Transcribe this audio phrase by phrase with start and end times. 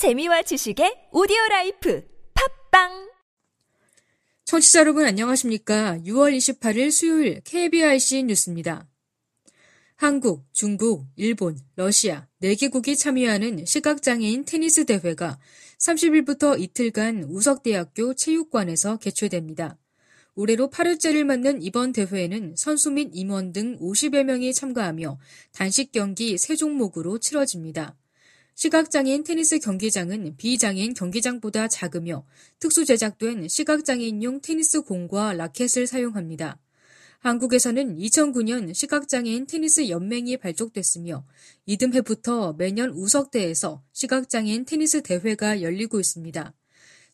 [0.00, 2.02] 재미와 지식의 오디오 라이프
[2.32, 3.10] 팝빵
[4.46, 5.98] 청취자 여러분 안녕하십니까?
[6.06, 8.88] 6월 28일 수요일 KBRC 뉴스입니다.
[9.96, 15.38] 한국, 중국, 일본, 러시아 4개국이 참여하는 시각장애인 테니스 대회가
[15.76, 19.76] 30일부터 이틀간 우석대학교 체육관에서 개최됩니다.
[20.34, 25.18] 올해로 8회째를 맞는 이번 대회에는 선수 및 임원 등 50여 명이 참가하며
[25.52, 27.99] 단식 경기 3종목으로 치러집니다.
[28.60, 32.26] 시각장애인 테니스 경기장은 비장애인 경기장보다 작으며
[32.58, 36.58] 특수 제작된 시각장애인용 테니스 공과 라켓을 사용합니다.
[37.20, 41.24] 한국에서는 2009년 시각장애인 테니스 연맹이 발족됐으며
[41.64, 46.52] 이듬해부터 매년 우석대에서 시각장애인 테니스 대회가 열리고 있습니다.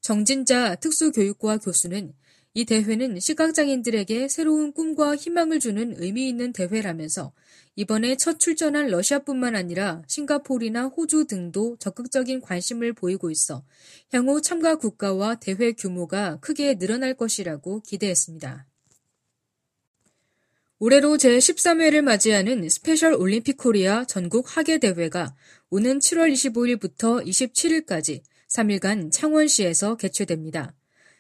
[0.01, 2.13] 정진자 특수교육과 교수는
[2.57, 7.35] 이 대회는 시각장애인들에게 새로운 꿈과 희망을 주는 의미 있는 대회라면서
[7.75, 13.63] 이번에 첫 출전한 러시아뿐만 아니라 싱가포르나 호주 등도 적극적인 관심을 보이고 있어
[14.11, 18.67] 향후 참가 국가와 대회 규모가 크게 늘어날 것이라고 기대했습니다.
[20.79, 25.37] 올해로 제13회를 맞이하는 스페셜 올림픽 코리아 전국 하계 대회가
[25.69, 30.73] 오는 7월 25일부터 27일까지 3일간 창원시에서 개최됩니다.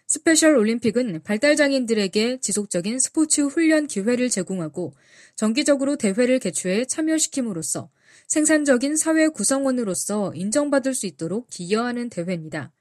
[0.06, 4.94] 스페셜 올림픽은 발달 장애인들에게 지속적인 스포츠 훈련 기회를 제공하고
[5.34, 7.90] 정기적으로 대회를 개최해 참여시킴으로써
[8.28, 12.72] 생산적인 사회 구성원으로서 인정받을 수 있도록 기여하는 대회입니다.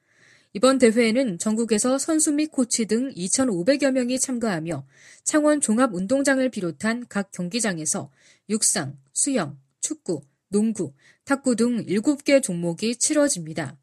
[0.54, 4.86] 이번 대회에는 전국에서 선수 및 코치 등 2,500여 명이 참가하며
[5.24, 8.12] 창원 종합운동장을 비롯한 각 경기장에서
[8.50, 10.94] 육상, 수영, 축구, 농구,
[11.26, 13.78] 탁구 등 7개 종목이 치러집니다.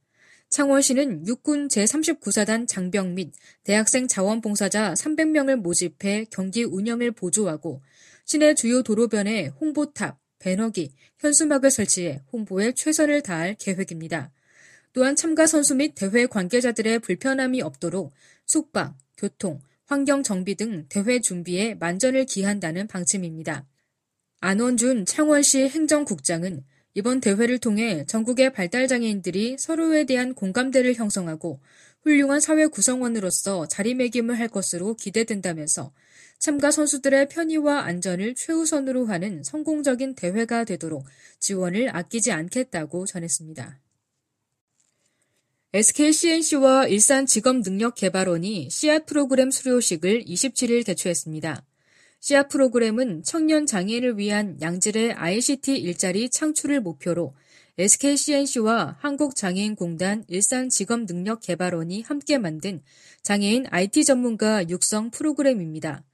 [0.52, 3.32] 창원시는 육군 제39사단 장병 및
[3.64, 7.80] 대학생 자원봉사자 300명을 모집해 경기 운영을 보조하고
[8.26, 14.30] 시내 주요 도로변에 홍보탑, 배너기, 현수막을 설치해 홍보에 최선을 다할 계획입니다.
[14.92, 18.12] 또한 참가 선수 및 대회 관계자들의 불편함이 없도록
[18.44, 23.66] 숙박, 교통, 환경 정비 등 대회 준비에 만전을 기한다는 방침입니다.
[24.40, 26.62] 안원준 창원시 행정국장은
[26.94, 31.60] 이번 대회를 통해 전국의 발달장애인들이 서로에 대한 공감대를 형성하고
[32.02, 35.92] 훌륭한 사회 구성원으로서 자리매김을 할 것으로 기대된다면서
[36.38, 41.04] 참가 선수들의 편의와 안전을 최우선으로 하는 성공적인 대회가 되도록
[41.38, 43.78] 지원을 아끼지 않겠다고 전했습니다.
[45.72, 51.64] SKCNC와 일산직업능력개발원이 씨앗 프로그램 수료식을 27일 개최했습니다.
[52.24, 57.34] 씨앗 프로그램은 청년 장애인을 위한 양질의 ICT 일자리 창출을 목표로
[57.78, 62.80] SKCNC와 한국장애인공단 일산직업능력개발원이 함께 만든
[63.22, 66.04] 장애인 IT 전문가 육성 프로그램입니다.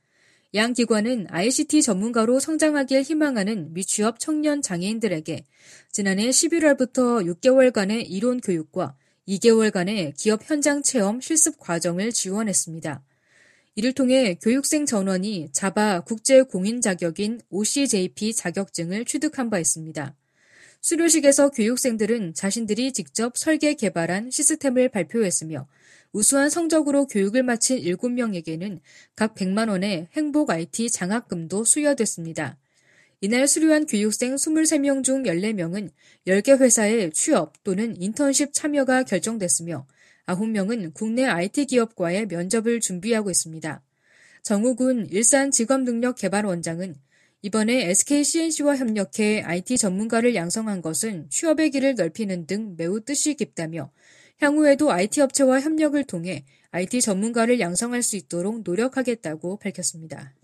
[0.54, 5.44] 양 기관은 ICT 전문가로 성장하길 희망하는 미취업 청년 장애인들에게
[5.92, 8.96] 지난해 11월부터 6개월간의 이론 교육과
[9.28, 13.02] 2개월간의 기업 현장 체험 실습 과정을 지원했습니다.
[13.78, 20.16] 이를 통해 교육생 전원이 자바 국제 공인 자격인 OCJP 자격증을 취득한 바 있습니다.
[20.80, 25.68] 수료식에서 교육생들은 자신들이 직접 설계 개발한 시스템을 발표했으며
[26.10, 28.80] 우수한 성적으로 교육을 마친 7명에게는
[29.14, 32.58] 각 100만 원의 행복 IT 장학금도 수여됐습니다.
[33.20, 35.90] 이날 수료한 교육생 23명 중 14명은
[36.26, 39.86] 10개 회사에 취업 또는 인턴십 참여가 결정됐으며
[40.28, 43.82] 9명은 국내 IT 기업과의 면접을 준비하고 있습니다.
[44.42, 46.94] 정우군 일산 직업능력개발원장은
[47.42, 53.90] 이번에 SKCNC와 협력해 IT 전문가를 양성한 것은 취업의 길을 넓히는 등 매우 뜻이 깊다며
[54.40, 60.34] 향후에도 IT 업체와 협력을 통해 IT 전문가를 양성할 수 있도록 노력하겠다고 밝혔습니다.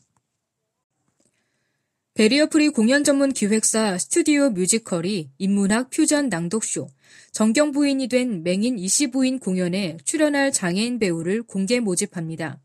[2.15, 6.87] 베리어프리 공연 전문 기획사 스튜디오 뮤지컬이 인문학 퓨전 낭독쇼,
[7.33, 12.61] 정경 부인이 된 맹인 이씨 부인 공연에 출연할 장애인 배우를 공개 모집합니다.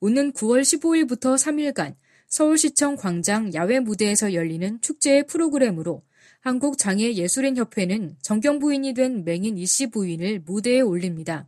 [0.00, 1.94] 오는 9월 15일부터 3일간
[2.26, 6.02] 서울시청 광장 야외 무대에서 열리는 축제의 프로그램으로
[6.40, 11.46] 한국장애예술인협회는 정경 부인이 된 맹인 이씨 부인을 무대에 올립니다.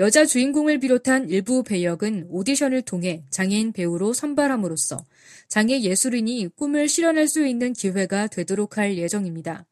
[0.00, 5.04] 여자 주인공을 비롯한 일부 배역은 오디션을 통해 장애인 배우로 선발함으로써
[5.46, 9.66] 장애 예술인이 꿈을 실현할 수 있는 기회가 되도록 할 예정입니다.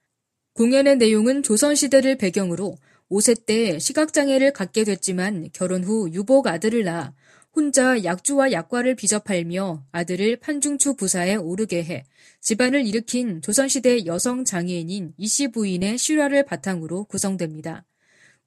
[0.54, 2.76] 공연의 내용은 조선시대를 배경으로
[3.10, 7.12] 5세 때 시각장애를 갖게 됐지만 결혼 후 유복 아들을 낳아
[7.52, 12.04] 혼자 약주와 약과를 비접팔며 아들을 판중추 부사에 오르게 해
[12.40, 17.84] 집안을 일으킨 조선시대 여성 장애인인 이씨 부인의 실화를 바탕으로 구성됩니다.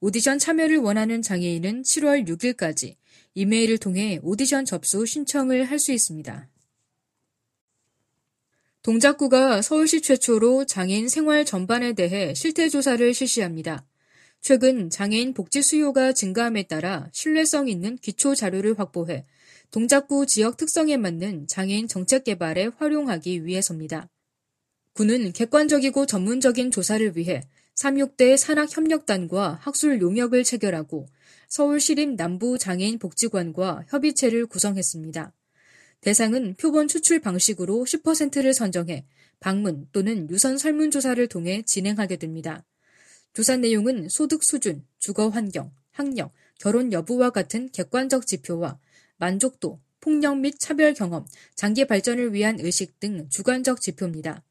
[0.02, 2.96] 오디션 참여를 원하는 장애인은 7월 6일까지
[3.34, 6.50] 이메일을 통해 오디션 접수 신청을 할 수 있습니다.
[8.82, 13.84] 동작구가 서울시 최초로 장애인 생활 전반에 대해 실태조사를 실시합니다.
[14.42, 19.26] 최근 장애인 복지 수요가 증가함에 따라 신뢰성 있는 기초 자료를 확보해
[19.72, 24.08] 동작구 지역 특성에 맞는 장애인 정책 개발에 활용하기 위해서입니다.
[24.94, 27.42] 군은 객관적이고 전문적인 조사를 위해
[27.76, 31.08] 36대 산학협력단과 학술 용역을 체결하고
[31.50, 35.34] 서울시립 남부장애인 복지관과 협의체를 구성했습니다.
[36.02, 39.06] 대상은 표본 추출 방식으로 10%를 선정해
[39.40, 42.64] 방문 또는 유선 설문조사를 통해 진행하게 됩니다.
[43.34, 48.80] 조사 내용은 소득 수준, 주거 환경, 학력, 결혼 여부와 같은 객관적 지표와
[49.18, 51.26] 만족도, 폭력 및 차별 경험,
[51.56, 54.44] 장기 발전을 위한 의식 등 주관적 지표입니다.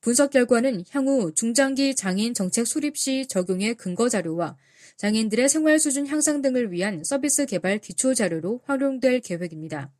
[0.00, 4.56] 분석 결과는 향후 중장기 장애인 정책 수립 시 적용의 근거 자료와
[4.96, 9.90] 장애인들의 생활 수준 향상 등을 위한 서비스 개발 기초 자료로 활용될 계획입니다.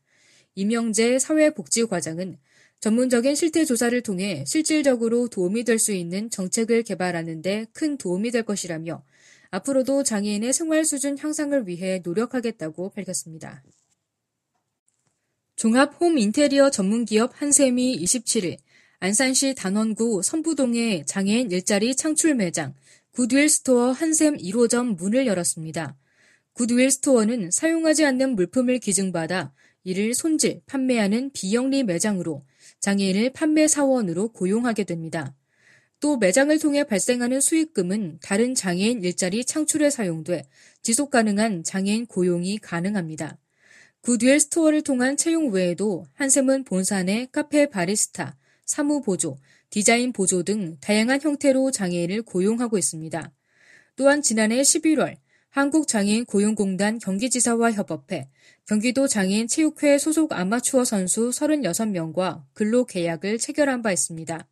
[0.55, 2.37] 이명재 사회복지과장은
[2.79, 8.43] 전문적인 실태 조사를 통해 실질적으로 도움이 될 수 있는 정책을 개발하는 데 큰 도움이 될
[8.43, 9.03] 것이라며
[9.51, 13.63] 앞으로도 장애인의 생활 수준 향상을 위해 노력하겠다고 밝혔습니다.
[15.55, 18.57] 종합 홈 인테리어 전문기업 한샘이 27일
[19.03, 22.75] 안산시 단원구 선부동의 장애인 일자리 창출 매장
[23.13, 25.97] 굿윌 스토어 한샘 1호점 문을 열었습니다.
[26.53, 29.53] 굿윌 스토어는 사용하지 않는 물품을 기증받아
[29.83, 32.45] 이를 손질, 판매하는 비영리 매장으로
[32.79, 35.33] 장애인을 판매 사원으로 고용하게 됩니다.
[35.99, 40.43] 또 매장을 통해 발생하는 수익금은 다른 장애인 일자리 창출에 사용돼
[40.83, 43.39] 지속 가능한 장애인 고용이 가능합니다.
[44.01, 48.37] 굿윌 스토어를 통한 채용 외에도 한샘은 본사 내 카페 바리스타,
[48.71, 49.37] 사무 보조,
[49.69, 53.33] 디자인 보조 등 다양한 형태로 장애인을 고용하고 있습니다.
[53.97, 55.17] 또한 지난해 11월
[55.49, 58.29] 한국장애인 고용공단 경기지사와 협업해
[58.65, 64.47] 경기도 장애인 체육회 소속 아마추어 선수 36명과 근로 계약을 체결한 바 있습니다.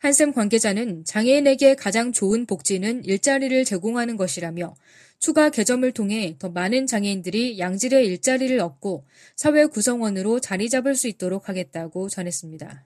[0.00, 4.74] 한샘 관계자는 장애인에게 가장 좋은 복지는 일자리를 제공하는 것이라며
[5.18, 9.06] 추가 개점을 통해 더 많은 장애인들이 양질의 일자리를 얻고
[9.36, 12.84] 사회 구성원으로 자리 잡을 수 있도록 하겠다고 전했습니다.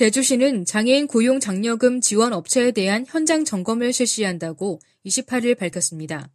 [0.00, 6.30] 제주시는 장애인 고용 장려금 지원 업체에 대한 현장 점검을 실시한다고 28일 밝혔습니다.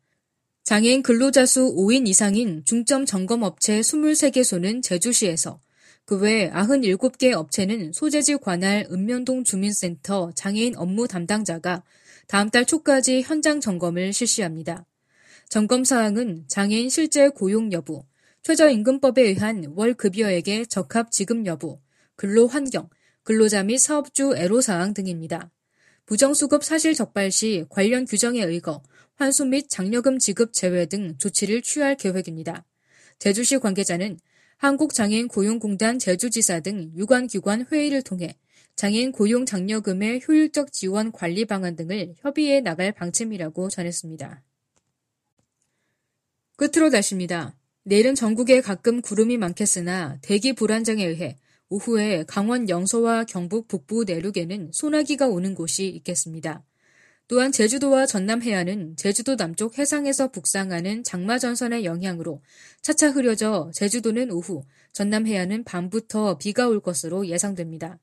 [0.63, 5.59] 장애인 근로자 수 5인 이상인 중점 점검 업체 23개소는 제주시에서
[6.05, 11.81] 그 외 97개 업체는 소재지 관할 읍면동 주민센터 장애인 업무 담당자가
[12.27, 14.85] 다음 달 초까지 현장 점검을 실시합니다.
[15.49, 18.03] 점검 사항은 장애인 실제 고용 여부,
[18.43, 21.79] 최저임금법에 의한 월 급여액의 적합 지급 여부,
[22.15, 22.87] 근로 환경,
[23.25, 25.51] 근로자 및 사업주 애로사항 등입니다.
[26.05, 28.83] 부정수급 사실 적발 시 관련 규정에 의거
[29.15, 32.65] 환수 및 장려금 지급 제외 등 조치를 취할 계획입니다.
[33.17, 34.19] 제주시 관계자는
[34.57, 38.37] 한국장애인 고용공단 제주지사 등 유관기관 회의를 통해
[38.75, 44.43] 장애인 고용 장려금의 효율적 지원 관리 방안 등을 협의해 나갈 방침이라고 전했습니다.
[46.57, 47.55] 끝으로 날씨입니다.
[47.85, 51.37] 내일은 전국에 가끔 구름이 많겠으나 대기 불안정에 의해
[51.69, 56.63] 오후에 강원 영서와 경북 북부 내륙에는 소나기가 오는 곳이 있겠습니다.
[57.27, 62.41] 또한 제주도와 전남 해안은 제주도 남쪽 해상에서 북상하는 장마 전선의 영향으로
[62.81, 64.63] 차차 흐려져 제주도는 오후,
[64.93, 67.97] 전남 해안은 밤부터 비가 올 것으로 예상됩니다.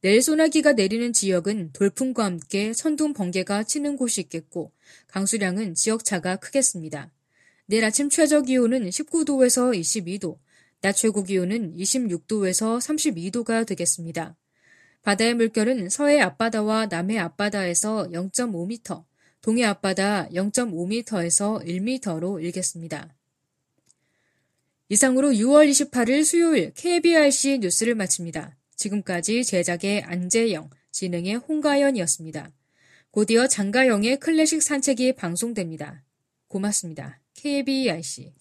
[0.00, 4.72] 내일 소나기가 내리는 지역은 돌풍과 함께 천둥 번개가 치는 곳이 있겠고
[5.08, 7.10] 강수량은 지역차가 크겠습니다.
[7.66, 10.38] 내일 아침 최저 기온은 19도에서 22도,
[10.80, 14.36] 낮 최고 기온은 26도에서 32도가 되겠습니다.
[15.02, 19.04] 바다의 물결은 서해 앞바다와 남해 앞바다에서 0.5m,
[19.40, 23.14] 동해 앞바다 0.5m에서 1m로 일겠습니다.
[24.88, 28.56] 이상으로 6월 28일 수요일 KBRC 뉴스를 마칩니다.
[28.76, 32.50] 지금까지 제작의 안재영, 진행의 홍가연이었습니다.
[33.10, 36.04] 곧이어 장가영의 클래식 산책이 방송됩니다.
[36.48, 37.20] 고맙습니다.
[37.34, 38.32] KBRC